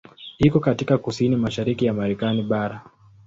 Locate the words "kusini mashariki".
0.97-1.85